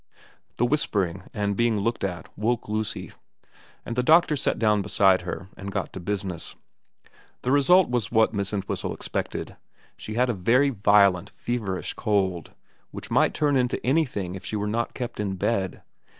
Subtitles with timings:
[0.57, 3.11] 'The whispering and being looked at woke Lucy,
[3.85, 6.55] and the doctor sat down beside her and got to business.
[7.43, 9.57] The result was what Miss Entwhistle expected:
[9.97, 12.49] she had a very violent feverish cold,
[12.89, 15.83] which might turn into anything if she were not kept in bed.